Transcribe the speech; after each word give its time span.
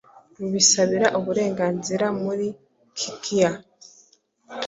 rubisabira 0.39 1.07
uburenganzira 1.19 2.05
muri 2.23 2.47
kikioa, 2.97 3.53